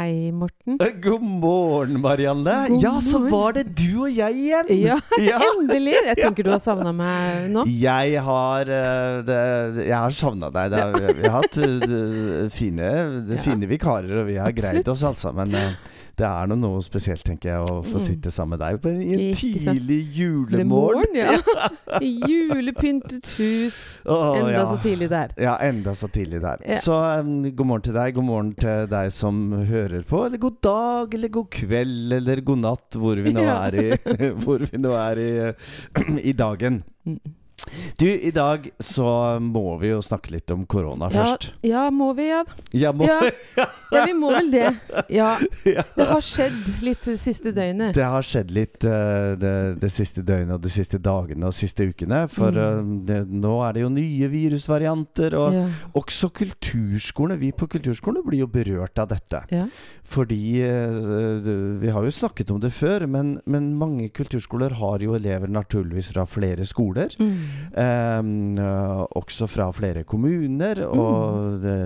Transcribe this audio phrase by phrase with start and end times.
[0.00, 0.78] Hei, Morten.
[0.80, 2.54] Eh, God morgen, Marianne.
[2.70, 4.70] God ja, så var det du og jeg igjen.
[4.86, 5.40] Ja, Ja.
[5.50, 5.92] endelig!
[6.06, 7.66] Jeg tenker du har savna meg nå.
[7.68, 9.36] Jeg har eh, det,
[9.90, 10.72] Jeg har savna deg.
[10.72, 12.88] Det, vi har hatt det, fine,
[13.34, 13.42] Ja.
[13.44, 15.34] fine vikarer, og vi har greid oss, altså.
[15.36, 15.76] Men eh,
[16.20, 18.04] det er nå noe spesielt, tenker jeg, å få Mm.
[18.06, 21.16] sitte sammen med deg på en, i en tidlig julemorgen.
[21.16, 21.34] ja.
[22.30, 23.78] Julepyntet hus.
[24.04, 24.66] Oh, Enda ja.
[24.68, 25.32] så tidlig der.
[25.40, 26.62] Ja, enda så tidlig der.
[26.66, 26.78] Ja.
[26.82, 30.22] Så um, god morgen til deg, god morgen til deg som hører på.
[30.28, 33.88] Eller god dag, eller god kveld, eller god natt, hvor vi nå er i,
[34.70, 35.30] vi nå er i,
[36.32, 36.82] i dagen.
[37.08, 37.20] Mm.
[38.00, 41.50] Du, i dag så må vi jo snakke litt om korona Ja, først.
[41.66, 42.44] ja, må vi, ja?
[42.72, 43.20] Ja, må, Ja.
[43.90, 44.68] Ja, vi må vel det.
[45.20, 45.32] Ja.
[45.66, 47.94] Det har skjedd litt det siste døgnet.
[47.96, 51.58] Det har skjedd litt uh, det, det siste døgnet og de siste dagene og de
[51.64, 52.24] siste ukene.
[52.30, 52.58] For Mm.
[52.60, 55.34] uh, det, nå er det jo nye virusvarianter.
[55.38, 57.38] Og også kulturskolene.
[57.40, 59.42] Vi på kulturskolene blir jo berørt av dette.
[59.54, 59.66] Ja.
[60.10, 61.50] Fordi uh,
[61.82, 66.12] Vi har jo snakket om det før, men, men mange kulturskoler har jo elever naturligvis
[66.14, 67.14] fra flere skoler.
[67.18, 67.34] Mm.
[67.70, 68.22] Eh,
[69.16, 70.82] også fra flere kommuner.
[70.84, 70.98] Mm.
[71.00, 71.76] Og det,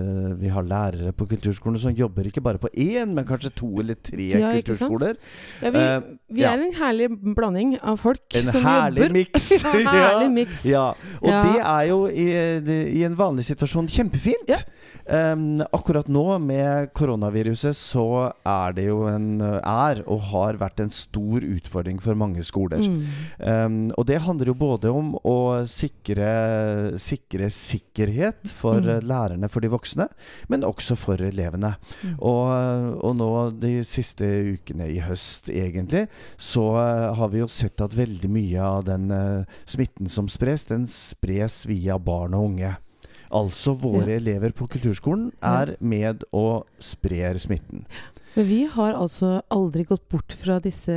[0.41, 3.99] vi har lærere på kulturskolene som jobber ikke bare på én, men kanskje to eller
[4.01, 5.15] tre Ja, kulturskoler.
[5.61, 6.53] Ja, vi, Eh, vi ja.
[6.53, 9.13] er en herlig blanding av folk En som herlig jobber.
[9.13, 9.49] Mix.
[9.63, 10.65] ja, herlig miks.
[10.65, 10.85] Ja,
[11.21, 12.27] og det er jo i,
[12.99, 14.53] i en vanlig situasjon kjempefint.
[15.05, 20.89] Ehm, akkurat nå med koronaviruset så er det jo en er og har vært en
[20.93, 22.81] stor utfordring for mange skoler.
[22.81, 23.03] Mm.
[23.37, 25.37] Um, og det handler jo både om å
[25.69, 26.27] sikre,
[27.01, 29.01] sikre sikkerhet for Mm.
[29.07, 30.07] lærerne, for de voksne,
[30.49, 31.75] men også for elevene.
[32.03, 32.15] Mm.
[32.19, 37.81] Og, og nå de siste ukene i høst, egentlig, så eh, har vi jo sett
[37.81, 42.75] at veldig mye av den uh, smitten som spres, den spres via barn og unge.
[43.35, 44.19] Altså våre Ja.
[44.19, 47.85] elever på kulturskolen er med og sprer smitten.
[48.35, 50.91] Men vi har altså aldri gått bort fra disse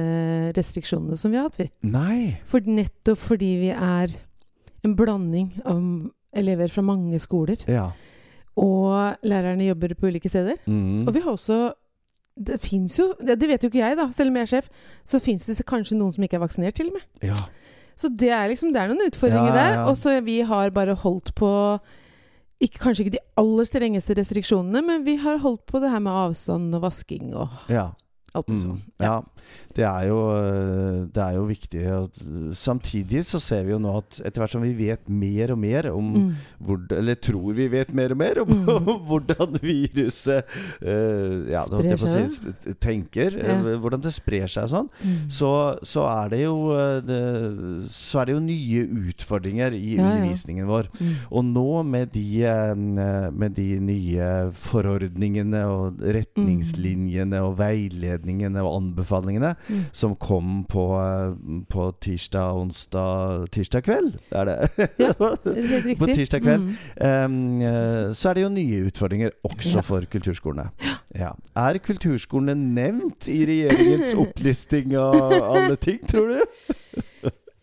[0.57, 1.69] restriksjonene som vi har hatt, vi.
[1.87, 2.39] Nei!
[2.51, 4.15] For nettopp fordi vi er
[4.85, 7.91] en blanding av elever fra mange skoler, Ja.
[8.57, 10.57] og lærerne jobber på ulike steder.
[10.67, 11.07] Mm.
[11.09, 11.73] Og vi har også
[12.39, 14.69] Det fins jo Det det vet jo ikke jeg, da, selv om jeg er sjef.
[15.05, 17.03] Så fins det kanskje noen som ikke er vaksinert, til og med.
[17.23, 17.35] ja.
[17.99, 19.79] Så det er liksom Det er noen utfordringer Ja, der.
[19.91, 21.81] Og så vi har bare holdt på
[22.61, 26.13] ikke, Kanskje ikke de aller strengeste restriksjonene, men vi har holdt på det her med
[26.13, 27.89] avstand og vasking og ja.
[28.35, 29.07] alt mulig Mm, Ja.
[29.07, 29.21] ja.
[29.79, 30.19] Det er jo,
[31.15, 31.83] det er jo viktig.
[32.59, 35.91] Samtidig så ser vi jo nå at etter hvert som vi vet mer og mer
[35.93, 36.31] om Mm.
[36.65, 38.89] hvor, Eller tror vi vet mer og mer om Mm.
[39.09, 40.45] hvordan viruset
[40.83, 43.37] uh, ja, sprer Sprer si, tenker.
[43.39, 43.59] Ja.
[43.61, 44.89] øh, Hvordan det sprer seg og sånn.
[45.05, 45.29] Mm.
[45.31, 45.51] Så,
[45.87, 47.21] så er det jo øh, det,
[47.93, 48.83] Så er det jo nye
[49.13, 50.09] utfordringer i Ja, ja.
[50.17, 50.89] undervisningen vår.
[50.99, 51.15] Mm.
[51.31, 59.27] Og nå med de, eh, med de nye forordningene og retningslinjene og veiledningene og anbefalingene
[59.69, 59.85] Mm.
[59.93, 60.85] som kom på,
[61.71, 64.89] på tirsdag, onsdag Tirsdag kveld, er det?
[64.99, 65.13] Ja,
[65.45, 65.99] helt riktig.
[65.99, 66.69] På tirsdag kveld.
[66.97, 67.63] Mm.
[67.63, 69.85] Eh, så er det jo nye utfordringer også Ja.
[69.87, 70.71] for kulturskolene.
[71.15, 71.33] Ja.
[71.57, 77.03] Er kulturskolene nevnt i regjeringens opplisting av alle ting, tror du?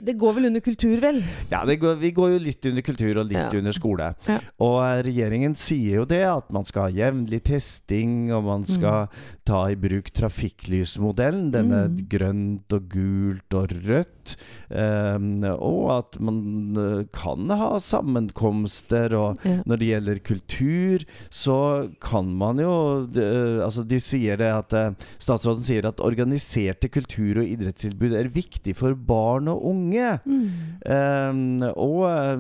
[0.05, 1.21] Det går vel under kultur, vel?
[1.51, 3.49] Ja, det går, vi går jo litt under kultur og litt Ja.
[3.57, 4.11] under skole.
[4.29, 4.39] Ja.
[4.61, 9.09] Og regjeringen sier jo det, at man skal ha jevnlig testing, og man skal
[9.45, 11.51] ta i bruk trafikklysmodellen.
[11.51, 11.97] Denne Mm.
[12.09, 14.35] grønt og gult og rødt.
[14.71, 16.39] Um, og at man
[16.77, 19.13] eh, kan ha sammenkomster.
[19.13, 19.61] Og Ja.
[19.66, 23.25] når det gjelder kultur, så kan man jo det,
[23.66, 28.75] Altså, de sier det at eh, Statsråden sier at organiserte kultur- og idrettstilbud er viktig
[28.75, 29.94] for barn og unge.
[30.25, 30.45] Mm.
[30.85, 32.35] Um, og eh,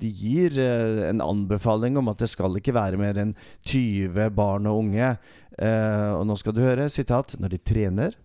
[0.00, 3.34] de- gir eh, en anbefaling om at det skal ikke være mer enn
[3.68, 5.12] 20 barn og unge.
[5.58, 8.16] Uh, og nå skal du høre, sitat, når de trener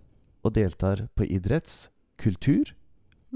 [0.44, 1.90] og deltar på idretts,
[2.20, 2.72] kultur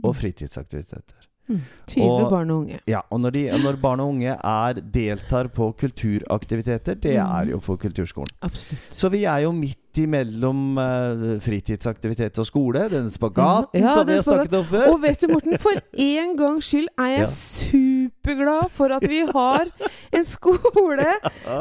[0.04, 1.28] og fritidsaktiviteter.
[1.52, 1.60] Mm.
[1.92, 2.80] 20 Og- barn og unge.
[2.88, 7.36] Ja, og når, de, når barn og unge er, deltar på kulturaktiviteter, det Mm.
[7.40, 8.32] er jo på kulturskolen.
[8.42, 8.88] Absolutt.
[8.96, 14.16] Så vi er jo midt imellom uh, fritidsaktivitet og skole, den spagaten Ja, som vi
[14.18, 14.88] har snakket om før.
[14.94, 17.30] Og vet du, Morten, for en gangs skyld er jeg Ja.
[17.34, 19.66] superglad for at vi har
[20.14, 21.06] en skole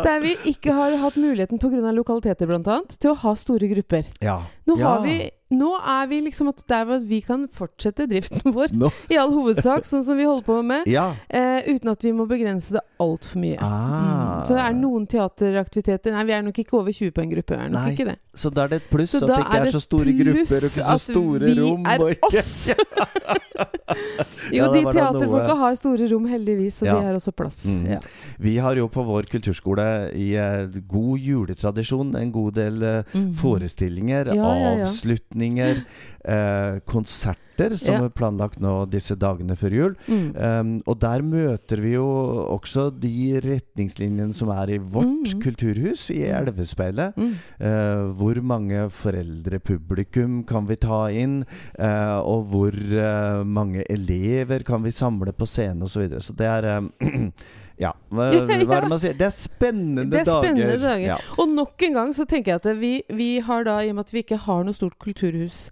[0.05, 1.93] der vi ikke har hatt muligheten pga.
[1.93, 2.81] lokaliteter bl.a.
[2.99, 4.09] til å ha store grupper.
[4.23, 4.41] Ja.
[4.67, 4.87] Nå, ja.
[4.87, 5.17] har vi,
[5.59, 8.91] nå er vi liksom at der hvor vi kan fortsette driften vår, Nå.
[9.11, 11.09] i all hovedsak, sånn som vi holder på med, Ja.
[11.29, 13.59] eh, uten at vi må begrense det altfor mye.
[13.59, 13.99] Ah.
[14.03, 14.47] Mm.
[14.47, 17.59] Så det er noen teateraktiviteter Nei, vi er nok ikke over 20 på en gruppe.
[17.59, 17.93] Er nok Nei.
[17.97, 18.19] ikke det.
[18.35, 20.69] Så da er det et pluss at det ikke er er så store grupper og
[20.69, 21.85] ikke så store store Så rom.
[21.87, 22.71] er det ikke- oss!
[24.53, 26.95] Jo, Ja, de det Jo, de teaterfolka har store rom, heldigvis, så Ja.
[26.97, 27.67] de har også plass.
[27.67, 27.87] Mm.
[27.91, 27.99] Ja.
[28.39, 33.33] Vi har jo på vår kulturskole i eh, god juletradisjon en god del eh, mm.
[33.35, 35.85] forestillinger, avslutninger,
[36.25, 38.05] eh, konserter som Ja.
[38.05, 39.95] er planlagt nå disse dagene før jul.
[40.09, 40.37] Mm.
[40.37, 42.07] Um, og der møter vi jo
[42.51, 45.41] også de retningslinjene som er i vårt Mm.
[45.43, 47.15] kulturhus, i Elvespeilet.
[47.17, 47.35] Mm.
[47.61, 51.43] Uh, hvor mange foreldrepublikum kan vi ta inn?
[51.79, 55.93] Uh, og hvor uh, mange elever kan vi samle på scenen, osv.
[55.93, 56.21] Så, videre.
[56.23, 57.31] så det er eh,
[57.83, 58.29] Ja, hva,
[58.69, 59.15] hva er det man sier?
[59.19, 60.77] Det er spennende Det er dager.
[60.79, 60.99] dager.
[61.03, 61.17] Ja.
[61.41, 64.07] Og nok en gang så tenker jeg at vi, vi har da, i og med
[64.07, 65.65] at vi ikke har noe stort kulturhus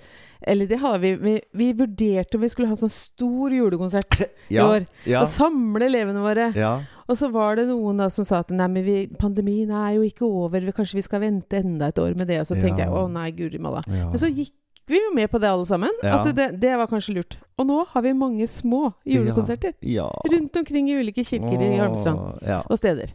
[0.43, 1.15] Eller det har vi.
[1.21, 4.87] Vi, vi vurderte om vi skulle ha en sånn stor julekonsert i år.
[5.05, 6.51] ja, Og samle elevene våre.
[6.57, 6.79] ja.
[7.11, 10.05] Og så var det noen da som sa at nei, men vi, pandemien er jo
[10.07, 12.37] ikke over, kanskje vi skal vente enda et år med det.
[12.45, 12.87] Og så tenkte Ja.
[12.87, 13.81] jeg å nei, guri malla.
[13.91, 14.07] ja.
[14.13, 14.53] Men så gikk
[14.91, 15.91] vi jo med på det alle sammen.
[16.03, 16.21] Ja.
[16.23, 17.35] At det, det var kanskje lurt.
[17.59, 20.07] Og nå har vi mange små julekonserter ja.
[20.31, 22.63] rundt omkring i ulike kirker i Holmestrand Ja.
[22.71, 23.11] og steder.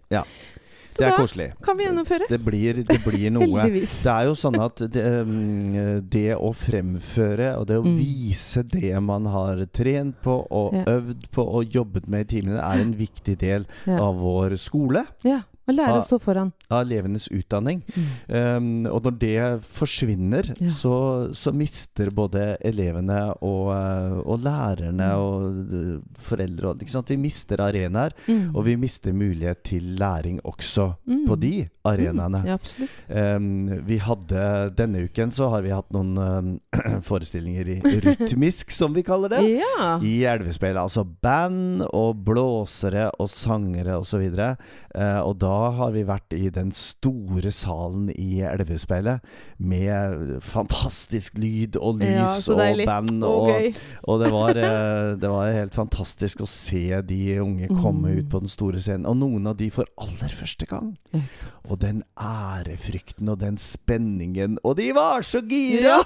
[0.95, 1.45] Så Det er koselig.
[1.61, 2.27] kan vi gjennomføre.
[2.29, 3.43] Det blir, det blir noe.
[3.65, 3.95] Heldigvis.
[4.05, 7.97] Det er jo sånn at det, mm, det å fremføre og det å Mm.
[7.99, 10.83] vise det man har trent på og Ja.
[10.95, 13.99] øvd på og jobbet med i timene, er en viktig del Ja.
[13.99, 15.05] av vår skole.
[15.23, 15.41] ja.
[15.67, 16.51] Og lære står foran.
[16.69, 17.79] Av elevenes utdanning.
[17.95, 18.05] Mm.
[18.29, 20.69] Um, og når det forsvinner, Ja.
[20.69, 25.17] så, så mister både elevene og, eh, og lærerne Mm.
[25.17, 26.75] og eh, foreldre?
[27.09, 28.55] Vi mister arenaer, Mm.
[28.55, 31.25] og vi mister mulighet til læring også Mm.
[31.27, 32.41] på de arenaene.
[32.41, 32.47] Mm.
[32.47, 33.35] Ja.
[33.35, 36.59] Um, vi hadde Denne uken så har vi hatt noen um,
[37.01, 39.41] forestillinger i rytmisk, som vi kaller det.
[39.59, 39.97] Ja.
[40.01, 40.81] I Elvespeilet.
[40.81, 44.25] Altså band og blåsere og sangere osv.
[44.35, 44.57] Og,
[44.95, 49.23] uh, og da har vi vært i den store salen i Elvespeilet
[49.59, 53.23] med fantastisk lyd og lys Ja, og band.
[53.23, 53.73] Og okay.
[54.07, 58.17] og det, var, eh, det var helt fantastisk å se de unge komme Mm.
[58.19, 59.05] ut på den store scenen.
[59.09, 60.93] Og noen av de for aller første gang.
[61.13, 61.21] Ja.
[61.69, 64.57] Og den ærefrykten og den spenningen.
[64.63, 65.99] Og de var så gira!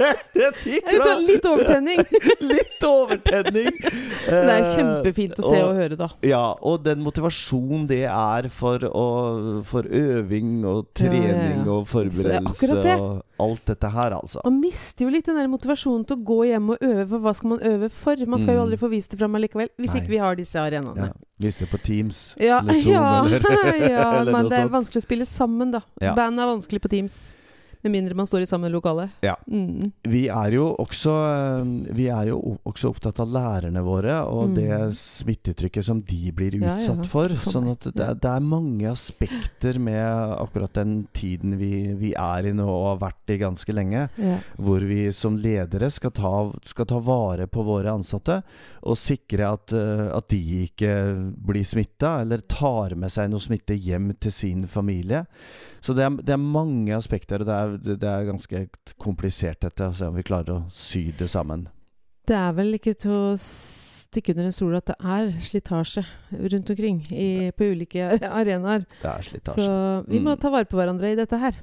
[0.00, 0.50] Ja.
[1.00, 2.00] Sånn, litt overtenning.
[2.52, 3.70] Litt overtenning.
[3.80, 6.08] Det er Eh, kjempefint å se og høre, da.
[6.26, 11.34] Ja, og den motivasjonen det er for, å, for øving og Ja, ja, ja.
[11.34, 12.96] trening og forberedelse det det.
[13.00, 14.40] og alt dette her, altså.
[14.44, 17.34] Man mister jo litt den der motivasjonen til å gå hjem og øve, for hva
[17.34, 18.16] skal man øve for?
[18.26, 18.64] Man skal jo Mm.
[18.66, 20.00] aldri få vist det fram allikevel, hvis Nei.
[20.02, 21.12] ikke vi har disse Ja, arenaene.
[21.40, 24.58] Hvis det er på Teams Ja, eller Zoom ja, eller, ja eller men noe det
[24.58, 25.80] er vanskelig å spille sammen, da.
[26.00, 26.14] Ja.
[26.14, 27.34] Band er vanskelig på Teams.
[27.82, 29.06] Med mindre man står i samme lokale.
[29.24, 29.36] Ja.
[29.48, 29.90] Mm.
[30.04, 34.54] Vi er også eh, Vi er jo også opptatt av lærerne våre og Mm.
[34.56, 36.74] det smittetrykket som de blir Ja, ja.
[36.76, 37.28] utsatt for.
[37.28, 42.52] Sånn at det, det er mange aspekter med akkurat den tiden vi, vi er i
[42.56, 44.08] nå og har vært i ganske lenge.
[44.20, 44.38] Ja.
[44.58, 46.32] Hvor vi som ledere skal ta,
[46.66, 48.40] skal ta vare på våre ansatte
[48.82, 50.92] og sikre at, eh, at de ikke
[51.36, 55.24] blir smitta eller tar med seg noe smitte hjem til sin familie.
[55.80, 58.68] Så det er, det er mange aspekter, og det er, det det er ganske
[58.98, 59.88] komplisert dette.
[59.90, 61.68] Å se om vi klarer å sy det sammen.
[62.26, 66.70] Det er vel ikke til å stikke under en stol at det er slitasje rundt
[66.70, 68.08] omkring i, på ulike
[68.40, 68.84] arenaer.
[69.02, 69.64] Det er slitasje.
[69.66, 70.40] Så vi må Mm.
[70.40, 71.54] ta vare på hverandre i dette her.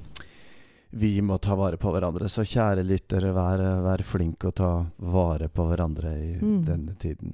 [0.97, 2.29] Vi må ta vare på hverandre.
[2.31, 6.63] Så kjære lyttere, vær, vær flink å ta vare på hverandre i Mm.
[6.65, 7.33] denne tiden.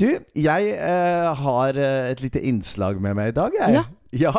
[0.00, 3.76] Du, jeg eh, har eh, et lite innslag med meg i dag, jeg.
[3.78, 3.84] Ja.
[4.14, 4.30] Ja,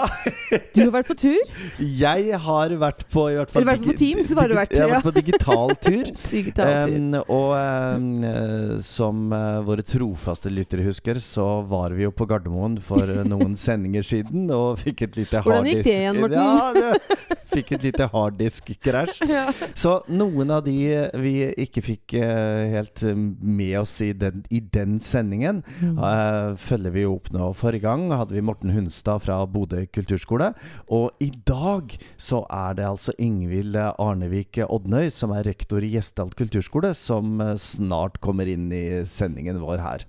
[0.75, 1.49] Du har vært på tur.
[2.05, 4.75] jeg har vært på i hvert fall Eller vært på Teams, har du vært.
[4.75, 4.77] Ja.
[4.77, 6.11] Jeg har vært på digital tur.
[6.29, 6.95] Digital tur.
[6.95, 12.77] Um, og eh, som uh, våre trofaste lyttere husker, så var vi jo på Gardermoen
[12.83, 16.39] for noen sendinger siden og fikk et lite Hvordan gikk det igjen, Morten?
[16.39, 19.21] Ja, fikk et lite harddisk-krasj.
[19.27, 19.45] Ja.
[19.75, 20.77] Så noen av de
[21.19, 21.35] vi
[21.65, 25.97] ikke fikk uh, helt med oss i den, i den sendingen, Mm.
[25.99, 27.51] uh, følger vi opp nå.
[27.55, 30.53] Forrige gang hadde vi Morten Hunstad fra Bodø kulturskole.
[30.89, 36.31] Og i dag så er det altså Ingvild Arnevik Odnøy, som er rektor i Gjesdal
[36.37, 40.05] kulturskole, som eh, snart kommer inn i sendingen vår her.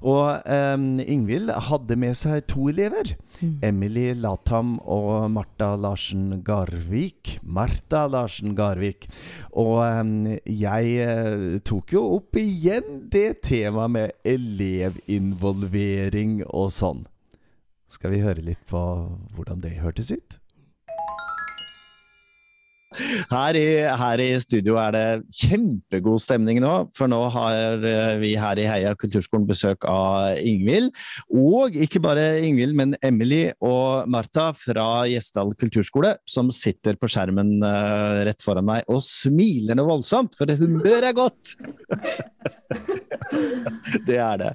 [0.00, 3.12] Og um, Ingvild hadde med seg to elever.
[3.40, 3.58] Mm.
[3.64, 7.38] Emily Latham og Marta Larsen Garvik.
[7.42, 9.08] Marta Larsen Garvik.
[9.52, 17.04] Og um, jeg eh, tok jo opp igjen det temaet med elevinvolvering og sånn.
[17.90, 18.80] Skal vi høre litt på
[19.36, 20.39] hvordan det hørtes ut?
[23.30, 25.04] Her i, her i studio er det
[25.38, 30.90] kjempegod stemning nå, for nå har eh, vi her i Heia kulturskolen besøk av Ingvild.
[31.30, 37.60] Og ikke bare Ingvild, men Emily og Martha fra Gjesdal kulturskole, som sitter på skjermen
[37.62, 41.54] uh, rett foran meg og smiler noe voldsomt, for humøret er godt!
[44.08, 44.50] det er det.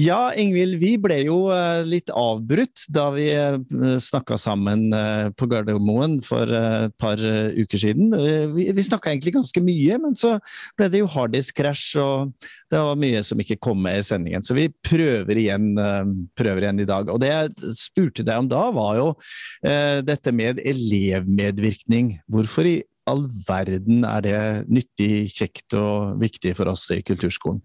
[0.00, 3.60] Ja, Ingvild, vi ble jo uh, litt avbrutt da vi uh,
[4.00, 8.14] snakka sammen uh, på Gardermoen for et par uker siden.
[8.54, 10.36] Vi, vi snakka egentlig ganske mye, men så
[10.78, 14.46] ble det jo harddisk-krasj, og det var mye som ikke kom med i sendingen.
[14.46, 15.72] Så vi prøver igjen,
[16.38, 17.10] prøver igjen i dag.
[17.10, 19.08] Og det jeg spurte deg om da, var jo
[20.06, 22.20] dette med elevmedvirkning.
[22.30, 22.78] Hvorfor i
[23.10, 24.38] all verden er det
[24.70, 27.62] nyttig, kjekt og viktig for oss i kulturskolen?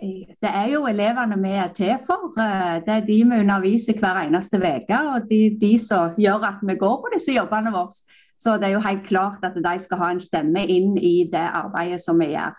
[0.00, 2.32] Det er jo elevene vi er til for.
[2.40, 5.00] Eh, det er de vi underviser hver eneste uke.
[5.14, 7.92] Og de, de som gjør at vi går på disse jobbene våre.
[8.40, 11.44] Så det er jo helt klart at de skal ha en stemme inn i det
[11.44, 12.56] arbeidet som vi gjør.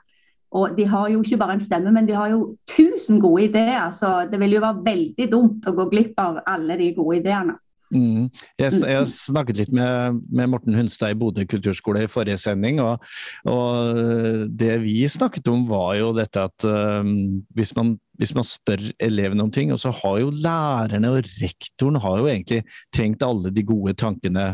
[0.52, 3.90] Og de har jo ikke bare en stemme, men de har jo tusen gode ideer.
[3.92, 7.56] Så det vil jo være veldig dumt å gå glipp av alle de gode ideene.
[7.92, 8.30] Mm.
[8.60, 13.04] Jeg, jeg, snakket litt med, med, Morten Hunstad i Bodø kulturskole i forrige sending, og,
[13.50, 18.86] og, det vi snakket om var jo dette at um, hvis, man, hvis, man, spør
[19.04, 22.64] elevene om ting, og så har jo lærerne og rektoren har jo egentlig
[22.96, 24.54] tenkt alle de gode tankene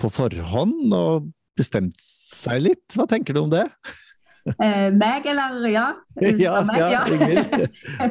[0.00, 2.96] på forhånd og bestemt seg litt.
[2.96, 3.66] Hva tenker du om det?
[4.42, 5.86] Eh, meg, eller ja?
[6.18, 6.88] Ja, meg, ja.
[6.90, 7.02] ja.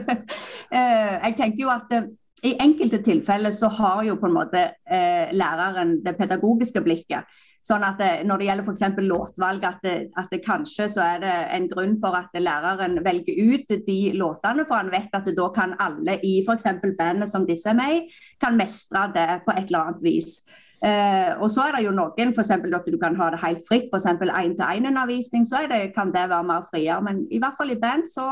[0.77, 2.07] eh, jeg tenker jo at eh,
[2.43, 7.27] i enkelte tilfeller så har jo på en måte eh, læreren det pedagogiske blikket.
[7.61, 9.03] Sånn at det, eh, Når det gjelder f.eks.
[9.05, 13.37] låtvalg, at det, at det kanskje så er det en grunn for at læreren velger
[13.53, 16.67] ut de låtene, for han vet at da kan alle i f.eks.
[16.97, 18.01] bandet som disse er med i,
[18.41, 20.41] kan mestre det på et eller annet vis.
[20.81, 22.55] Eh, og så er det jo noen, f.eks.
[22.57, 24.09] at du kan ha det helt fritt, f.eks.
[24.17, 27.01] én-til-én-undervisning, så det, kan det være mer friere.
[27.05, 28.25] Men i hvert fall i band så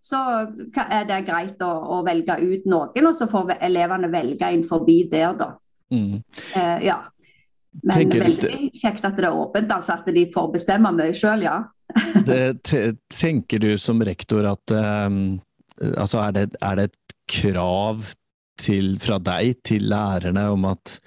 [0.00, 0.18] så
[0.84, 5.02] er det greit å, å, velge ut noen, og så får elevene velge inn forbi
[5.10, 5.52] der, da.
[5.94, 6.20] Mm.
[6.54, 7.00] Eh, ja.
[7.82, 11.16] Men tenker veldig du, kjekt at det er åpent, altså at de får bestemme mye
[11.16, 11.60] sjøl, ja.
[12.28, 12.58] det,
[13.12, 15.38] tenker du som rektor at um,
[15.94, 18.10] altså er, det, er det et krav
[18.58, 20.98] til, fra deg til lærerne om at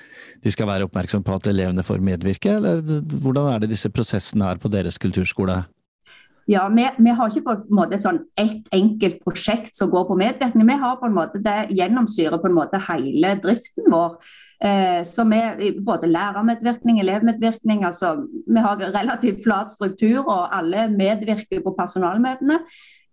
[0.41, 2.81] de skal være oppmerksom på at elevene får medvirke, eller
[3.11, 5.61] hvordan er det disse prosessene er på deres kulturskole?
[6.51, 10.07] Ja, vi, vi, har ikke på en måte et sånn ett enkelt prosjekt som går
[10.09, 10.67] på medvirkning.
[10.67, 14.17] Vi har på en måte det gjennomsyrer på en måte hele driften vår.
[14.63, 21.63] Eh, så vi, både lærermedvirkning, elevmedvirkning, altså vi har relativt flat struktur, og alle medvirker
[21.63, 22.59] på personalmøtene.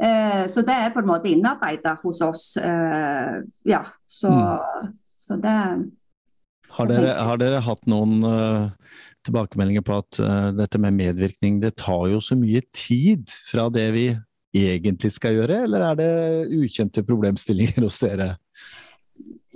[0.03, 2.49] Eh, så det er på en måte innarbeidet hos oss.
[2.59, 3.39] Eh,
[3.71, 4.91] ja, så, mm.
[5.15, 5.61] så det
[6.69, 8.69] har dere, har dere, hatt noen uh,
[9.29, 13.87] tilbakemeldinger på at uh, dette med medvirkning, det tar jo så mye tid fra det
[13.95, 14.09] vi
[14.57, 16.13] egentlig skal gjøre, eller er det
[16.59, 18.35] ukjente problemstillinger hos dere?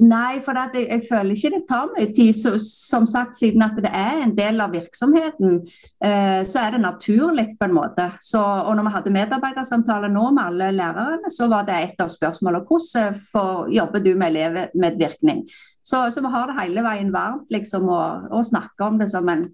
[0.03, 2.33] Nei, for jeg, jeg, føler ikke det tar mye tid.
[2.35, 5.61] Så, som sagt, Siden at det er en del av virksomheten,
[6.03, 8.09] eh, så er det naturlig på en måte.
[8.25, 12.11] Så, og når vi hadde medarbeidersamtale nå med alle lærerne, så var det et av
[12.13, 12.65] spørsmålene.
[12.67, 15.45] Hvordan for, jobber du med elevmedvirkning?
[15.83, 19.47] Så, så, vi har det hele veien varmt liksom, å snakke om det som en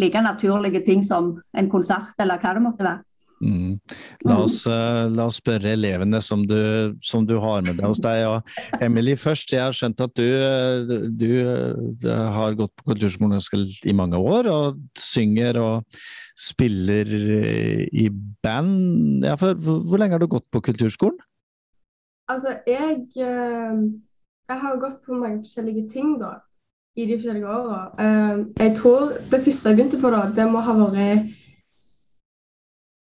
[0.00, 3.02] like naturlige ting som en konsert, eller hva det måtte være.
[3.44, 3.74] Mm.
[4.24, 8.00] La, oss, uh, la, oss, spørre elevene som du, som du, har med deg hos
[8.00, 8.22] deg.
[8.22, 8.38] Ja.
[8.80, 11.26] Emily først, jeg har skjønt at du, eh, du,
[12.00, 13.42] du eh, har gått på kulturskolen
[13.84, 16.00] i mange år og synger og
[16.36, 17.12] spiller
[17.92, 18.08] i
[18.44, 19.24] band.
[19.24, 21.20] Ja, for, hvor lenge har du gått på kulturskolen?
[22.32, 26.38] Altså, jeg, jeg har gått på mange forskjellige ting, da
[26.96, 27.80] i de forskjellige åra.
[28.00, 31.34] Uh, jeg tror det første jeg begynte på, da, det må ha vært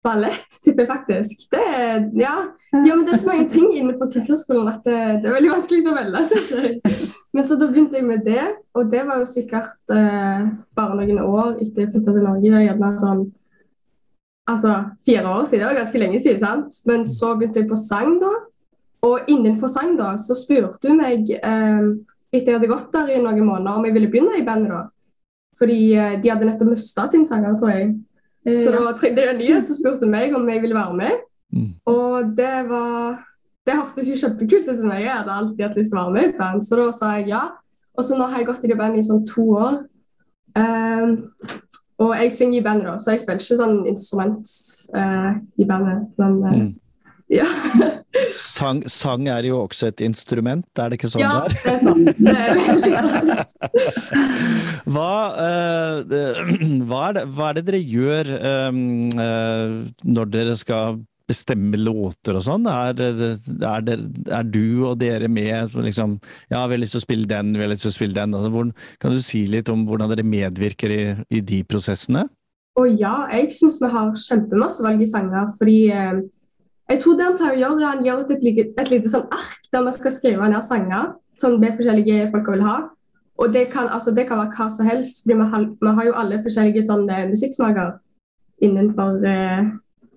[0.03, 1.45] ballett, tipper jeg faktisk.
[1.53, 1.63] Det
[2.19, 2.33] ja.
[2.73, 2.95] ja.
[2.95, 5.95] men det er så mange ting innenfor kulturskolen at det, det er veldig vanskelig å
[5.95, 6.97] velge, syns jeg.
[7.33, 8.43] Men så da begynte jeg med det,
[8.77, 12.51] og det var jo sikkert uh, bare noen år etter jeg flytta til Norge.
[12.51, 13.23] Det er sånn
[14.49, 14.73] altså
[15.07, 16.81] fire år siden, det var ganske lenge siden, sant.
[16.85, 18.33] Men så begynte jeg på sang, da.
[19.03, 21.93] Og innenfor sang, da, så spurte hun meg um,
[22.33, 24.73] etter jeg hadde gått der i noen måneder, om jeg ville begynne i bandet.
[24.73, 24.83] da.
[25.59, 27.91] Fordi uh, de hadde nettopp mista sin sanger, tror jeg.
[28.47, 31.21] Uh, så da trengte de en ny, så spurte meg om jeg ville være med.
[31.53, 31.69] Mm.
[31.85, 33.21] Og det var
[33.63, 35.05] Det hørtes jo kjempekult ut for meg.
[35.05, 37.29] Jeg hadde alltid hatt lyst til å være med i band, så da sa jeg
[37.29, 37.43] ja.
[37.95, 39.77] Og så nå har jeg gått i det bandet i sånn to år.
[40.57, 41.13] Um,
[42.03, 44.51] og jeg synger i bandet, da, så jeg spiller ikke sånn instrument
[44.97, 46.09] uh, i bandet.
[46.19, 46.67] Men mm.
[47.33, 47.45] Ja.
[48.35, 51.55] sang, sang, er jo også et instrument, er det ikke sånn ja, det er?
[51.55, 52.05] Ja, det er sant.
[52.19, 53.55] Det er veldig sant.
[54.93, 55.95] hva, uh,
[56.89, 58.35] hva, er det, hva, er det, dere gjør
[58.69, 58.83] um,
[59.17, 62.67] uh, når dere skal bestemme låter og sånn?
[62.69, 66.17] Er, er, er, du og dere med liksom
[66.51, 68.35] Ja, vi har lyst til å spille den, vi har lyst til å spille den.
[68.35, 72.27] Altså, hvordan, kan du si litt om hvordan dere medvirker i, i de prosessene?
[72.73, 75.51] Å ja, jeg syns vi har kjempemasse valg i sanger.
[75.59, 76.23] Fordi eh,
[76.93, 79.69] jeg tror det han pleier å gjøre, han gjør et, et, et lite sånn ark
[79.73, 82.77] der vi skal skrive ned sanger som det forskjellige folk vil ha.
[83.41, 86.17] Og det kan, altså, det kan være hva som helst, vi har, vi har jo
[86.21, 87.95] alle forskjellige sånne musikksmaker
[88.63, 89.71] innenfor uh,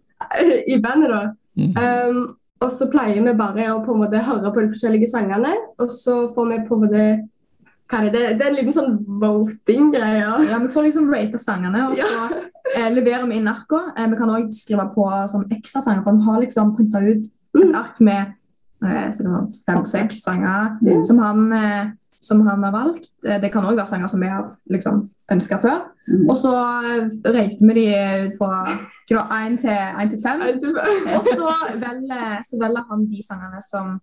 [0.75, 1.15] i bandet.
[1.15, 1.23] da.
[1.57, 1.73] Mm.
[1.81, 2.21] Um,
[2.61, 5.91] og så pleier vi bare å på en måte høre på de forskjellige sangene, og
[5.93, 7.07] så får vi på en måte
[7.93, 8.23] er det?
[8.39, 10.23] det er en liten sånn voting-greie.
[10.23, 12.41] Ja, Vi får liksom rate sangene, og så ja.
[12.75, 13.83] eh, leverer vi inn arka.
[13.95, 17.71] Eh, vi kan òg skrive på sånn ekstrasanger, for vi har liksom printa ut et
[17.71, 17.77] mm.
[17.79, 18.35] ark med
[18.85, 21.05] eh, fem-seks sanger mm.
[21.09, 21.85] som, han, eh,
[22.21, 23.13] som, han, har valgt.
[23.27, 25.87] Eh, det kan òg være sanger som vi har liksom ønska før.
[26.07, 26.27] Mm.
[26.31, 26.53] Og så
[27.27, 27.87] røykte vi de
[28.27, 30.45] ut fra én til, til fem.
[31.17, 33.97] Og så velger, så velger han de sangene som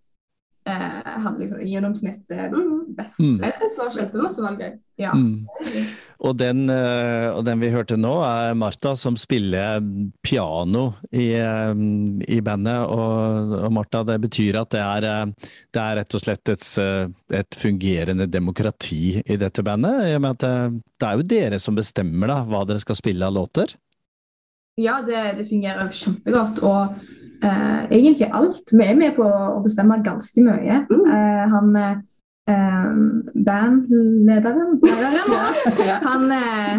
[0.69, 2.95] eh, han liksom i gjennomsnitt mm.
[2.97, 3.19] best.
[3.19, 3.35] Mm.
[3.41, 4.65] Jeg syns det var kjempemasse valg.
[5.01, 5.11] Ja.
[5.17, 5.47] Mm.
[6.23, 9.81] Og, den, eh, og den vi hørte nå, er Martha som spiller
[10.23, 11.73] piano i, eh,
[12.29, 12.85] i bandet.
[12.85, 16.67] Og, og, Martha, det betyr at det er, eh, det er rett og slett et,
[17.41, 20.05] et, fungerende demokrati i dette bandet?
[20.11, 22.99] I og med at det, det er jo dere som bestemmer da, hva dere skal
[22.99, 23.75] spille av låter?
[24.79, 26.63] Ja, det, det fungerer kjempegodt.
[26.65, 26.95] og
[27.43, 28.73] eh, egentlig alt.
[28.73, 30.81] Vi er med på å bestemme ganske mye.
[30.89, 31.05] Mm.
[31.05, 32.89] Eh, han eh,
[33.45, 34.79] bandlederen
[36.07, 36.75] han, eh,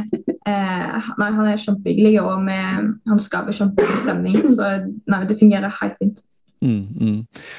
[0.51, 4.41] eh, nei, han er kjempehyggelig, og med, han skaper kjempehyggelig stemning.
[4.49, 4.71] Så
[5.11, 6.25] nei, det fungerer helt fint.
[6.65, 7.17] Mm, mm.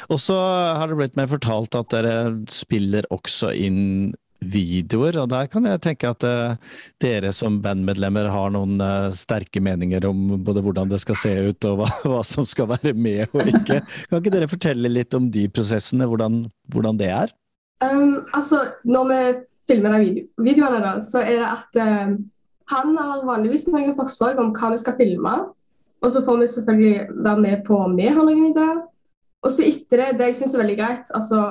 [0.09, 0.35] Og så
[0.79, 2.15] har det blitt meg fortalt at dere
[2.49, 4.15] spiller også inn
[4.51, 9.61] videoer, og der kan jeg tenke at uh, dere som bandmedlemmer har noen uh, sterke
[9.63, 13.25] meninger om både hvordan det skal se ut og hva, hva, som skal være med
[13.31, 13.81] og ikke.
[14.09, 17.35] Kan ikke dere fortelle litt om de prosessene, hvordan, hvordan det er?
[17.83, 19.19] Um, altså, når vi
[19.69, 22.15] filmer de video videoene, da, så er det at uh,
[22.73, 25.37] han har vanligvis noen forslag om hva vi skal filme.
[26.03, 28.83] Og så får vi selvfølgelig være med på om vi har noen ideer.
[29.45, 31.41] Og så etter det, det jeg syns er veldig greit, altså,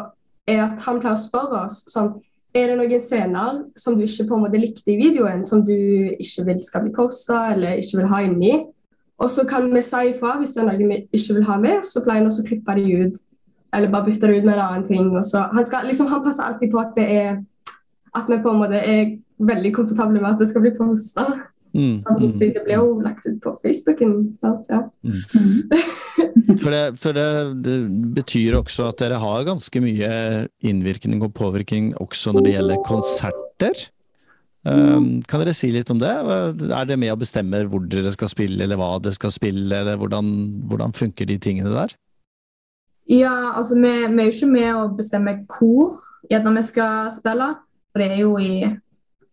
[0.50, 2.14] er at han pleier å spørre oss sånn
[2.54, 5.74] er det noen scener som du ikke på en måte likte i videoen, som du
[5.74, 8.54] ikke vil skal bli posta eller ikke vil ha inni?
[9.18, 11.82] Og så kan vi si ifra hvis det er noe vi ikke vil ha med,
[11.86, 13.18] så pleier han også å klippe det ut.
[13.74, 15.10] Eller bare bytte det ut med en annen ting.
[15.10, 17.42] Han, skal, liksom, han, passer alltid på at er
[18.14, 21.24] at vi på en måte er veldig komfortable med at det skal bli posta.
[21.74, 22.34] Mm, mm.
[22.38, 24.12] Det ble jo lagt ut på Facebooken.
[24.70, 24.84] Ja.
[25.02, 26.58] Mm.
[26.60, 27.26] For, det, for det,
[27.66, 27.78] det,
[28.14, 30.12] betyr også at dere har ganske mye
[30.62, 33.84] innvirkning og påvirkning også når det gjelder konserter.
[34.64, 36.12] Um, kan dere si litt om det?
[36.14, 39.98] Er det med å bestemme hvor dere skal spille, eller hva dere skal spille, eller
[40.00, 40.30] hvordan,
[40.70, 41.92] hvordan funker de tingene der?
[43.10, 45.98] Ja, altså vi, vi er jo ikke med å bestemme hvor
[46.30, 47.50] gjerne vi skal spille,
[47.92, 48.54] for det er jo i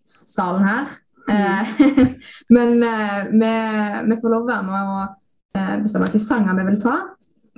[0.10, 0.92] salen her.
[1.30, 2.14] Mm.
[2.56, 3.52] Men uh, vi,
[4.10, 5.18] vi, får lov å være med og
[5.52, 6.96] Eh, bestemme hvilke sanger vi vil ta.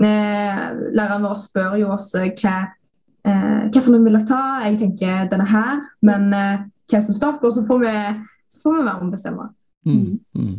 [0.02, 0.62] Eh,
[0.98, 2.56] læreren vår spør jo oss eh, hva,
[3.24, 4.42] hva for noen vil ta.
[4.66, 7.38] Jeg tenker denne her, men hva syns dere?
[7.44, 7.94] Og så får vi,
[8.50, 9.50] så får vi være med å bestemme.
[9.86, 10.56] Mm, mm.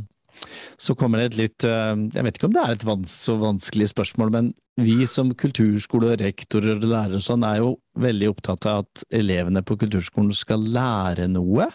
[0.81, 3.91] Så kommer det et litt Jeg vet ikke om det er et vans så vanskelig
[3.93, 8.83] spørsmål, men vi som kulturskole og rektorer og lærere sånn er jo veldig opptatt av
[8.83, 11.69] at elevene på kulturskolen skal lære noe.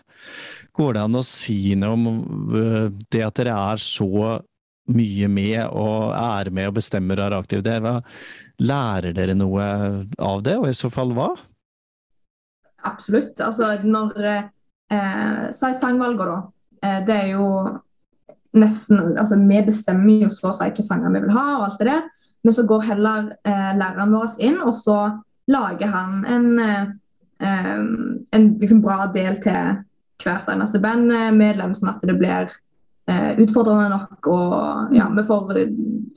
[0.75, 2.09] Går det an å si noe om
[3.07, 4.39] det at dere er så
[4.89, 8.01] mye med og er med og bestemmer og er aktive der.
[8.59, 9.65] Lærer dere noe
[10.17, 11.31] av det, og i så fall hva?
[12.89, 13.39] Absolutt.
[13.43, 16.39] Altså når eh, Si sangvalget, da.
[16.83, 17.45] Eh, det er jo
[18.57, 21.81] nesten Altså vi bestemmer jo så å si hvilke sanger vi vil ha og alt
[21.81, 22.07] det der.
[22.43, 24.97] Men så går heller eh, læreren vår inn, og så
[25.51, 27.77] lager han en, eh,
[28.31, 29.83] en liksom bra del til
[30.23, 32.47] hvert eneste bandmedlem, sånn at det blir
[33.09, 34.27] Eh, utfordrende nok.
[34.27, 35.57] Og ja, vi får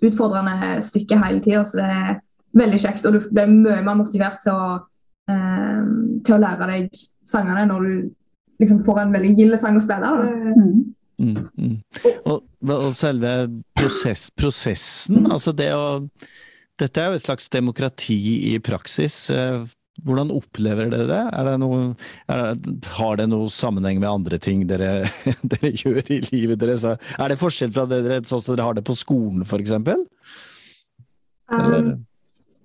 [0.03, 2.19] utfordrende stykker hele tida, så det er
[2.59, 3.07] veldig kjekt.
[3.07, 4.75] Og du blir mye mer motivert til å,
[5.31, 5.87] eh,
[6.25, 8.11] til å lære deg sangene når du
[8.61, 10.11] liksom får en veldig gild sang å spille.
[10.59, 10.95] Mm.
[11.21, 11.77] Mm, mm.
[12.25, 13.35] Og, og, selve
[13.77, 15.85] prosess, prosessen, altså det å
[16.81, 18.17] Dette er jo et slags demokrati
[18.49, 19.29] i praksis.
[19.31, 19.61] Eh,
[20.01, 21.21] hvordan opplever dere det?
[21.47, 21.83] det noe,
[22.57, 25.05] det, har det noe sammenheng med andre ting dere,
[25.53, 26.87] dere, gjør i livet deres?
[26.89, 29.77] Er det forskjell fra dere sånn som dere har det på skolen, f.eks.?
[31.53, 31.93] Um,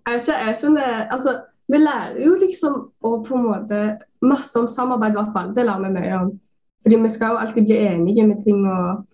[0.08, 0.24] jeg
[0.56, 1.36] skjønner Altså,
[1.68, 3.82] vi lærer jo liksom å på en måte
[4.24, 5.54] masse om samarbeid, i hvert fall.
[5.56, 6.36] Det lærer vi mye om.
[6.84, 9.06] Fordi vi skal jo alltid bli enige med ting og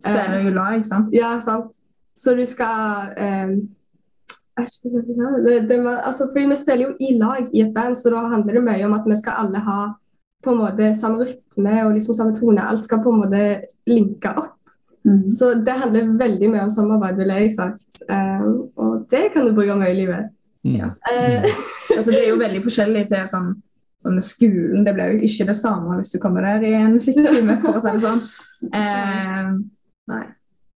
[0.00, 1.12] Spille i lag, ikke sant?
[1.12, 1.74] Ja, sant.
[2.16, 3.50] Så du skal um,
[5.46, 8.24] det, det var, altså, fordi Vi spiller jo i lag i et band, så da
[8.28, 9.80] handler det mye om at vi skal alle ha
[10.44, 12.64] på en måte samme rytme og liksom samme tone.
[12.68, 14.56] Alt skal på en måte linke opp.
[15.04, 15.30] Mm.
[15.30, 18.02] Så det handler veldig mye om samarbeid, vil jeg sagt.
[18.08, 20.32] Um, og det kan du bruke mye i livet.
[20.64, 20.76] Mm.
[20.76, 20.94] Ja.
[21.12, 21.44] Eh,
[21.96, 23.48] Altså, det er jo veldig forskjellig til sånn,
[24.00, 24.84] sånn med skolen.
[24.86, 27.82] Det blir jo ikke det samme hvis du kommer der i en musikktime, for å
[27.82, 28.22] si det sånn.
[28.60, 29.46] Eh,
[30.12, 30.24] nei.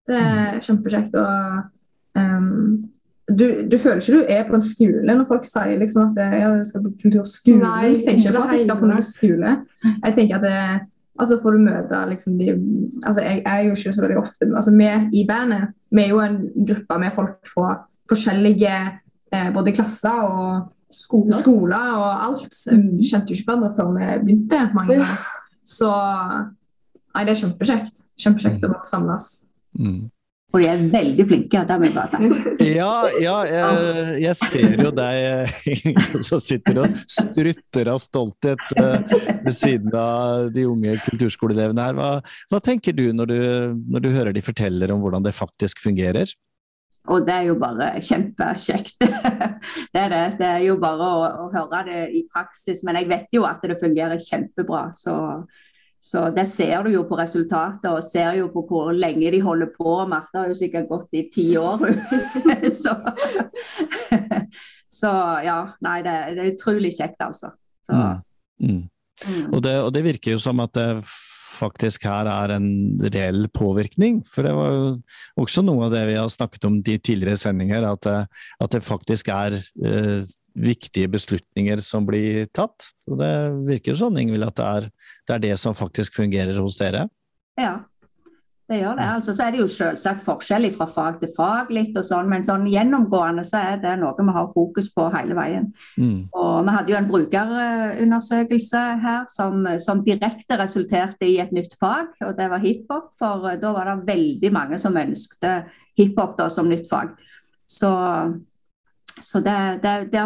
[0.09, 1.13] Det er kjempekjekt.
[1.21, 2.87] Og um,
[3.29, 6.49] du, du føler ikke du er på en skole når folk sier liksom at ja,
[6.57, 7.61] du skal på kulturskole.
[7.61, 9.53] Nei, du tenker ikke på at du skal på noen skole.
[9.85, 10.57] Jeg tenker at det,
[11.21, 12.51] altså får du møte liksom de
[13.05, 14.89] altså Jeg er jo ikke så veldig ofte altså Vi
[15.21, 17.75] i bandet vi er jo en gruppe med folk fra
[18.09, 18.73] forskjellige
[19.31, 21.35] eh, både klasser og Skoler.
[21.41, 22.59] skoler og alt.
[22.71, 25.29] Vi kjente jo ikke hverandre før vi begynte, mange av oss.
[25.67, 28.03] Så nei, det er kjempekjekt.
[28.21, 29.31] Kjempekjekt å bare samles.
[29.75, 30.05] Mm.
[30.55, 32.29] Og de er veldig flinke, det må bare si.
[32.77, 39.51] Ja, ja jeg, jeg ser jo deg som sitter og strutter av stolthet eh, ved
[39.57, 41.99] siden av de unge kulturskoleelevene her.
[41.99, 42.11] Hva,
[42.53, 46.31] hva tenker du når, du når du hører de forteller om hvordan det faktisk fungerer?
[47.11, 48.97] Og det er jo bare kjempekjekt.
[49.93, 50.23] det er det.
[50.39, 52.81] Det er jo bare å, å høre det i praksis.
[52.87, 54.87] Men jeg vet jo at det fungerer kjempebra.
[54.97, 55.15] Så,
[56.01, 59.69] så det ser du jo på resultatet, og ser jo på hvor lenge de holder
[59.75, 59.99] på.
[60.09, 61.85] Martha har jo sikkert gått i ti år.
[62.83, 62.97] så,
[64.89, 65.13] så
[65.45, 67.53] ja, nei, det, det er utrolig kjekt, altså.
[67.85, 68.01] Så,
[68.55, 68.69] Mm.
[68.71, 68.83] Mm.
[69.27, 69.47] mm.
[69.53, 70.87] Og, det, og det virker jo som at det
[71.55, 72.69] faktisk her er en
[73.01, 74.21] reell påvirkning.
[74.27, 74.87] For det var jo
[75.41, 78.17] også noe av det vi har snakket om de tidligere sendinger, at det,
[78.61, 82.91] at det faktisk er eh, viktige beslutninger som blir tatt.
[83.09, 83.33] Og det
[83.67, 84.89] virker jo sånn, Ingvild, at det er,
[85.27, 87.07] det er det som faktisk fungerer hos dere.
[87.59, 87.77] Ja,
[88.65, 89.05] det gjør det.
[89.05, 92.45] Altså, så er det jo selvsagt forskjellig fra fag til fag, litt og sånn, men
[92.45, 95.67] sånn gjennomgående så er det noe vi har fokus på hele veien.
[96.01, 96.31] Mm.
[96.33, 102.15] Og Vi hadde jo en brukerundersøkelse her som, som direkte resulterte i et nytt fag,
[102.25, 103.13] og det var hiphop.
[103.19, 105.69] For eh, da var det veldig mange som ønsket
[106.01, 107.13] hiphop da som nytt fag.
[107.69, 107.93] Så,
[109.13, 110.25] så det, det, det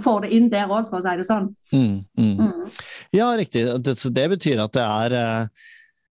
[0.00, 1.52] får det inn der òg, for å si det sånn.
[1.76, 2.00] Mm.
[2.16, 2.34] Mm.
[2.40, 2.82] Mm.
[3.12, 3.68] Ja, riktig.
[3.84, 5.70] Det betyr at det er eh,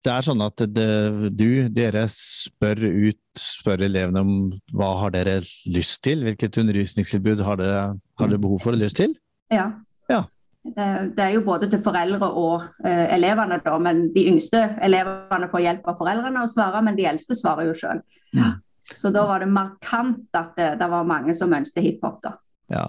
[0.06, 0.88] det er sånn at det,
[1.36, 4.34] du, dere spør ut, spør elevene om
[4.76, 5.40] hva har dere
[5.74, 6.24] lyst til?
[6.28, 7.82] Hvilket undervisningstilbud har dere,
[8.20, 9.16] har dere behov for og lyst til?
[9.52, 9.68] Ja.
[10.10, 10.24] Ja.
[10.64, 15.66] Det, er jo både til foreldre og uh, elevene, da, men de yngste elevene får
[15.66, 18.02] hjelp av foreldrene å svare, men de eldste svarer jo sjøl.
[18.38, 18.54] Ja.
[18.90, 22.22] Så da var det markant at det, det var mange som ønsket hiphop.
[22.24, 22.38] da.
[22.72, 22.88] Ja.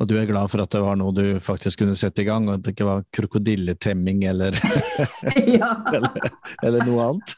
[0.00, 2.48] Og du er glad for at det var noe du faktisk kunne sette i gang,
[2.48, 4.56] og at det ikke var krokodilletemming eller,
[5.36, 6.08] eller,
[6.64, 7.34] eller noe annet?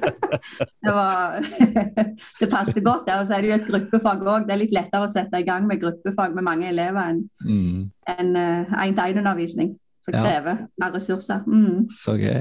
[0.84, 1.38] Det var
[2.40, 3.08] Det passet godt.
[3.14, 4.44] Og så er det jo et gruppefag òg.
[4.48, 7.90] Det er litt lettere å sette i gang med gruppefag med mange elever enn Mm.
[8.18, 9.70] en en-til-en-undervisning.
[9.72, 10.22] Som Ja.
[10.24, 11.42] krever mer ressurser.
[11.46, 11.84] Mm.
[11.94, 12.40] Så gøy.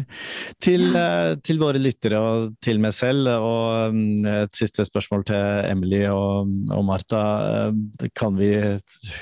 [0.61, 5.69] Til, eh, til våre lyttere og til meg selv, og mm, et siste spørsmål til
[5.69, 7.23] Emily og, og Martha.
[7.69, 8.51] eh, Kan vi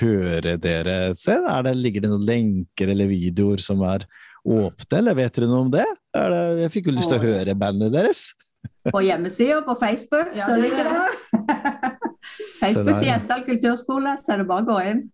[0.00, 1.36] høre dere se?
[1.38, 4.06] Er det, ligger det noen lenker eller videoer som er
[4.48, 5.86] åpne, eller vet dere noe om det?
[6.16, 8.30] Er det jeg fikk jo lyst til å høre bandet deres.
[8.94, 11.08] På hjemmesida på Facebook Ja, så det ligger er det.
[12.60, 15.04] Facebook til Gjesdal kulturskole, så er det bare å gå inn.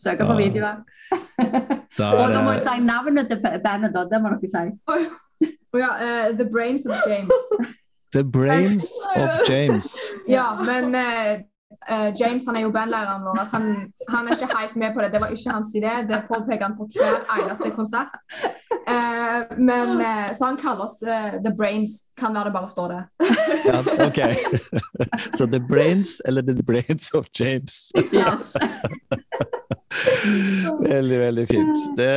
[0.00, 0.40] Søke på Ja.
[0.42, 0.80] videoer.
[1.98, 4.04] Der, Og da må eh, jeg si navnet til bandet, da.
[4.10, 4.64] Det må dere si.
[4.90, 7.42] Oh, ja, uh, The Brains of James.
[8.14, 9.96] The Brains of James.
[10.28, 11.42] Ja, men uh,
[11.88, 13.38] eh, James han er jo bandlæreren vår.
[13.38, 15.12] altså Han, han er ikke helt med på det.
[15.12, 15.92] Det var ikke hans idé.
[16.10, 18.12] Det påpeker han på hver eneste konsert.
[18.72, 21.90] Uh, men eh, Så han kaller oss eh, The Brains.
[22.20, 23.02] Kan være det bare står det.
[23.70, 24.20] Ja, ok.
[25.38, 27.92] Så The Brains eller The Brains of James.
[28.12, 28.56] Yes.
[30.84, 31.82] Veldig, veldig fint.
[31.98, 32.08] Det,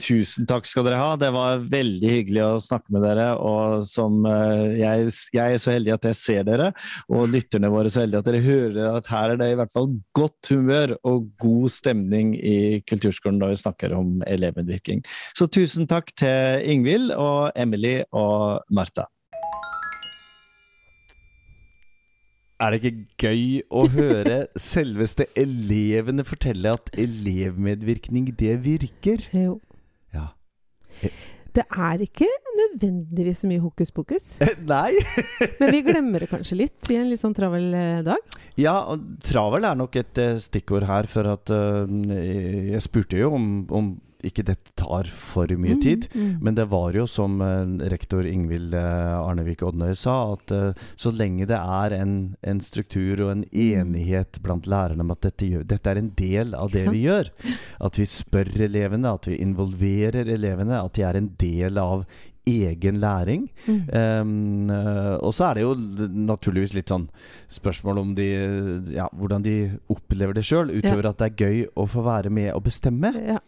[0.00, 1.12] tusen takk skal dere ha.
[1.20, 3.28] Det var veldig hyggelig å snakke med dere.
[3.36, 6.70] Og som eh, jeg, jeg er så heldig at jeg ser dere,
[7.12, 9.90] og lytterne våre så heldige at dere hører at her er det i hvert fall
[10.16, 15.04] godt humør og god stemning i kulturskolen når vi snakker om elevmedvirkning.
[15.38, 19.08] Så tusen takk til Ingvild og Emily og Martha.
[22.62, 23.44] Er det ikke gøy
[23.74, 29.24] å høre selveste elevene fortelle at elevmedvirkning, det virker?
[29.34, 29.56] Jo.
[30.14, 30.28] Ja.
[31.52, 32.28] Det er ikke
[32.60, 34.28] nødvendigvis så mye hokus pokus.
[34.72, 34.94] Nei!
[35.58, 38.38] Men vi glemmer det kanskje litt i en litt sånn travel eh, dag.
[38.60, 41.98] Ja, og travel er nok et eh, stikkord her, for at eh,
[42.76, 43.92] Jeg spurte jo om, om
[44.26, 46.06] ikke dette tar for mye tid.
[46.12, 46.32] Mm, mm.
[46.46, 51.12] Men det var jo som eh, rektor Ingvild eh, Arnevik Odnøy sa, at eh, så
[51.14, 55.68] lenge det er en, en struktur og en enighet blant lærerne om at dette, gjør,
[55.68, 57.32] dette er en del av det vi gjør,
[57.88, 62.04] at vi spør elevene, at vi involverer elevene, at de er en del av
[62.46, 63.44] egen læring.
[63.66, 63.82] Mm.
[63.94, 64.70] Um,
[65.22, 65.74] og så er det jo
[66.32, 67.06] naturligvis litt sånn
[67.52, 68.28] spørsmål om de
[68.96, 69.56] Ja, hvordan de
[69.92, 73.12] opplever det sjøl, utover at det er gøy å få være med og bestemme.
[73.22, 73.38] Ja.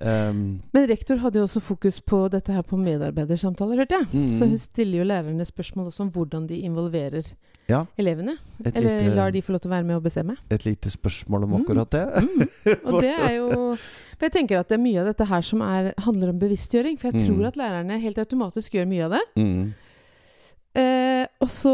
[0.00, 4.06] Um, Men rektor hadde jo også fokus på dette her på medarbeidersamtaler, hørte jeg.
[4.12, 4.30] Mm.
[4.36, 7.32] Så hun stiller jo lærerne spørsmål også om hvordan de involverer
[7.68, 7.84] Ja.
[7.98, 8.36] elevene.
[8.64, 10.36] et, Eller lite, lar de få lov til å være med og bestemme.
[10.50, 11.60] et lite spørsmål om Mm.
[11.64, 12.06] akkurat det.
[12.14, 12.48] Mm.
[12.94, 13.76] Og det er jo
[14.18, 16.98] For jeg tenker at det er mye av dette her som er, handler om bevisstgjøring.
[16.98, 17.26] For jeg Mm.
[17.36, 19.20] tror at lærerne helt automatisk gjør mye av det.
[20.76, 20.82] Mm.
[20.82, 21.72] Eh, og så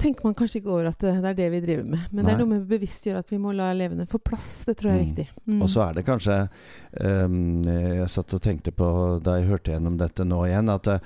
[0.00, 2.06] tenker man kanskje ikke over at det, det er det vi driver med.
[2.10, 4.48] Men det er noe med å bevisstgjøre at vi må la elevene få plass.
[4.68, 5.58] Det tror jeg er Mm.
[5.58, 5.60] Mm.
[5.62, 6.36] Og så er det kanskje
[7.00, 8.86] um, Jeg satt og tenkte på
[9.24, 10.96] da jeg hørte gjennom dette nå igjen, at det,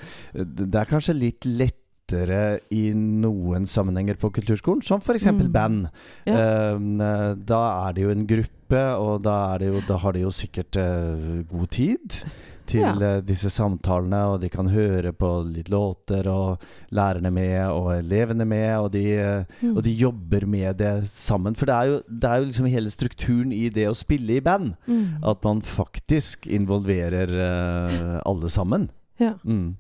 [0.61, 5.27] det er kanskje litt lettere i noen sammenhenger på kulturskolen, som f.eks.
[5.33, 5.43] Mm.
[5.53, 5.89] band.
[6.29, 6.75] Ja.
[6.77, 10.25] Um, da er det jo en gruppe, og da, er det jo, da har de
[10.25, 12.23] jo sikkert eh, god tid.
[12.69, 12.91] Til Ja.
[13.17, 16.59] eh, disse samtalene, og de kan høre på litt låter, og
[16.93, 19.77] lærerne med, og elevene med, og de, eh, Mm.
[19.77, 21.57] og de jobber med det sammen.
[21.57, 24.41] For det er, jo, det er jo liksom hele strukturen i det å spille i
[24.41, 24.75] band.
[24.87, 25.25] Mm.
[25.25, 28.91] At man faktisk involverer uh, alle sammen.
[29.19, 29.33] Ja.
[29.45, 29.77] Mm.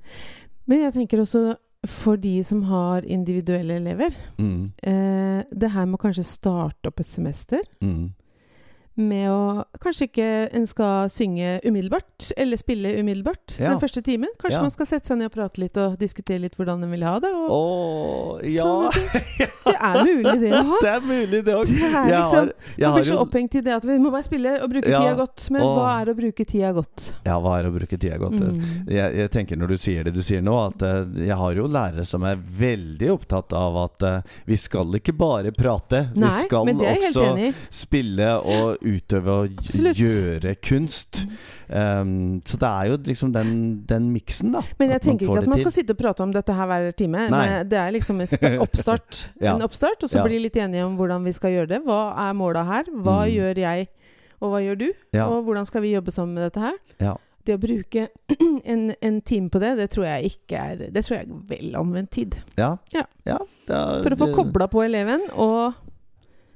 [0.66, 4.72] Men jeg tenker også for de som har individuelle elever Mm.
[4.82, 8.10] eh, Det her med å kanskje starte opp et semester Mm.
[8.98, 13.70] Med å Kanskje ikke en skal synge umiddelbart, eller spille umiddelbart Ja.
[13.70, 14.28] den første timen.
[14.40, 14.62] Kanskje Ja.
[14.62, 17.18] man skal sette seg ned og prate litt og diskutere litt hvordan en vil ha
[17.22, 17.30] det.
[17.30, 18.90] Og oh, ja!
[19.68, 20.78] Det er mulig, det ha.
[20.82, 21.70] Det er mulig, det òg.
[21.70, 24.88] Liksom Man har blir så opphengt i det at vi må bare spille og bruke
[24.90, 25.50] Ja, tida godt.
[25.54, 27.12] Men og- hva er å bruke tida godt?
[27.24, 28.40] Ja, hva er å bruke tida godt?
[28.40, 28.88] Mm.
[28.90, 31.68] Jeg, jeg tenker når du sier det du sier nå, at eh, jeg har jo
[31.70, 36.08] lærere som er veldig opptatt av at eh, vi skal ikke bare prate.
[36.14, 39.96] vi skal også spille og utøve og Absolutt.
[40.00, 41.22] gjøre kunst.
[41.68, 43.50] Um, så det er jo liksom den,
[43.88, 44.62] den miksen, da.
[44.80, 47.26] Men jeg tenker ikke at man skal sitte og prate om dette her hver time.
[47.68, 49.54] Det er liksom en oppstart, Ja.
[49.54, 50.24] en oppstart og så Ja.
[50.26, 51.82] bli litt enige om hvordan vi skal gjøre det.
[51.84, 52.84] Hva er måla her?
[52.92, 53.32] Hva Mm.
[53.36, 53.86] gjør jeg,
[54.40, 54.88] og hva gjør du?
[55.12, 55.26] Ja.
[55.28, 56.76] Og hvordan skal vi jobbe sammen med dette her?
[57.00, 57.16] Ja.
[57.48, 58.08] Det å bruke
[58.64, 61.76] en, en time på det, det tror jeg ikke er Det tror jeg er vel
[61.80, 62.34] anvendt tid.
[62.58, 62.74] Ja.
[62.92, 63.04] Ja.
[63.26, 65.74] ja er- For å få kobla på eleven, og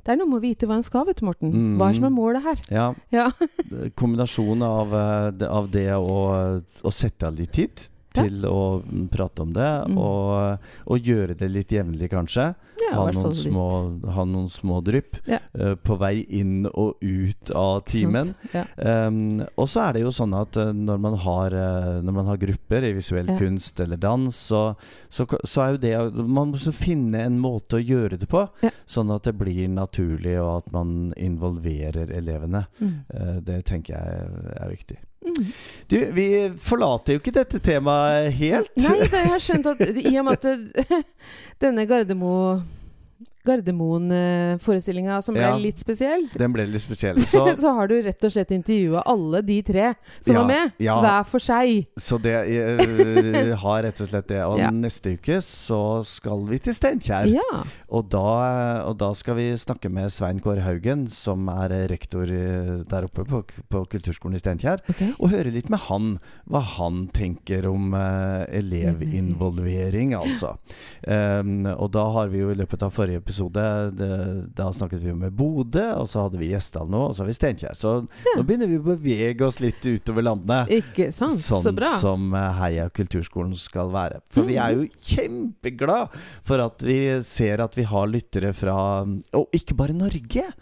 [0.03, 1.53] det er noe med å vite hva en skal, vet du, Morten.
[1.55, 1.75] Mm.
[1.79, 2.63] Hva er som er målet her?
[2.75, 2.87] Ja.
[3.15, 3.29] Ja.
[4.01, 6.17] Kombinasjonen av, eh, av det å,
[6.59, 8.23] å sette av litt tid Ja.
[8.27, 9.99] til å mm, prate om det, Mm.
[9.99, 12.55] og, og gjøre det litt jevnlig, kanskje.
[12.83, 13.67] Ja, ha, noen små,
[14.11, 15.39] ha noen små drypp Ja.
[15.59, 18.35] uh, på vei inn og ut av timen.
[18.53, 18.65] Ja.
[19.07, 22.27] Um, og så er det jo sånn at uh, når, man har, uh, når man
[22.27, 23.37] har grupper i visuell Ja.
[23.39, 24.75] kunst eller dans, så,
[25.09, 28.71] så, så er jo det Man må finne en måte å gjøre det på, Ja.
[28.87, 32.67] sånn at det blir naturlig, og at man involverer elevene.
[32.81, 32.93] Mm.
[33.45, 34.99] Det tenker jeg er viktig.
[35.91, 36.27] Du, vi
[36.63, 38.71] forlater jo ikke dette temaet helt.
[38.81, 41.03] Nei, jeg har skjønt at i og med at
[41.63, 42.35] denne Gardermo
[43.47, 45.57] Gardermoen-forestillinga som ble Ja.
[45.59, 47.19] litt spesiell, Den ble litt spesiell.
[47.33, 50.73] Så, så har du rett og slett intervjua alle de tre som Ja, var med,
[50.79, 50.97] ja.
[51.03, 51.87] hver for seg.
[51.99, 54.41] så det jeg har rett og slett det.
[54.47, 57.27] Og neste uke så skal vi til Steinkjer.
[57.35, 57.63] Ja.
[57.93, 62.83] Og da, og da skal vi snakke med Svein Kåre Haugen, som er rektor eh,
[62.89, 64.83] der oppe på, på Kulturskolen i Steinkjer.
[64.89, 65.13] okay.
[65.19, 66.15] Og høre litt med han,
[66.49, 70.55] hva han tenker om uh, elevinvolvering, altså.
[71.07, 73.67] Um, og da har vi jo i løpet av forrige episode det,
[74.57, 77.31] Da snakket vi jo med Bodø, og så hadde vi Gjesdal nå, og så har
[77.31, 77.75] vi Steinkjer.
[77.79, 77.93] Så
[78.27, 78.37] Ja.
[78.39, 80.69] nå begynner vi å bevege oss litt utover landet.
[80.69, 81.41] Ikke sant?
[81.41, 81.93] Sånn så bra.
[82.01, 84.21] som eh, Heia kulturskolen skal være.
[84.31, 86.13] For vi er jo kjempeglad
[86.45, 90.43] for at vi ser at vi har lyttere fra Og ikke bare Norge!
[90.43, 90.53] Ja,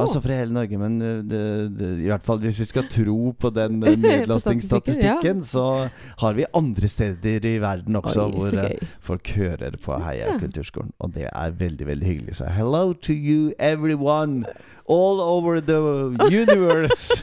[0.00, 1.42] Altså fra hele Norge, men eh, det,
[1.78, 5.46] det, i hvert fall hvis vi skal tro på den nedlastingsstatistikken, ja.
[5.46, 5.90] så
[6.22, 10.92] har vi andre steder i verden også Oi, hvor eh, folk hører på Heia kulturskolen.
[11.00, 12.36] Og det er veldig, veldig hyggelig.
[12.40, 14.44] Så hello to you everyone
[14.88, 15.78] all over the
[16.26, 17.22] universe.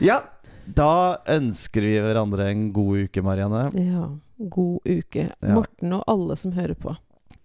[0.08, 0.22] ja,
[0.66, 0.92] da
[1.28, 3.68] ønsker vi hverandre en god uke, Marianne.
[3.76, 4.08] Ja.
[4.36, 5.28] God uke.
[5.40, 5.54] Ja.
[5.54, 6.96] Morten og alle som hører på.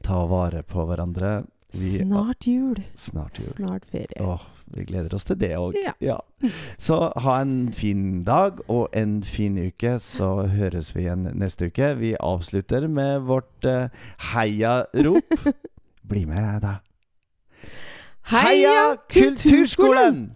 [0.02, 1.42] Ta vare på hverandre.
[1.72, 2.84] Vi, Snart jul.
[2.96, 3.54] Snart jul.
[3.56, 4.20] Snart ferie.
[4.20, 5.78] Åh, vi gleder oss til det òg.
[6.04, 6.18] Ja.
[6.78, 11.94] Så ha en fin dag og en fin uke, så høres vi igjen neste uke.
[12.00, 13.88] Vi avslutter med vårt uh,
[14.34, 15.40] heiarop.
[16.12, 16.76] Bli med, da.
[18.32, 20.32] Heia Kulturskolen!